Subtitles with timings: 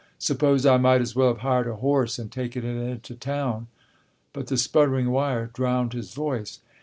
[0.17, 3.67] "Suppose I might as well have hired a horse and taken it into town."
[4.33, 6.59] But the sputtering wire drowned his voice.